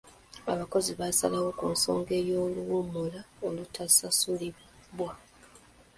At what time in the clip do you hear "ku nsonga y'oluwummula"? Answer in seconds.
1.59-3.21